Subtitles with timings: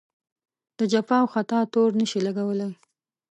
[0.77, 2.71] د جفا او خطا تور نه شي لګولای.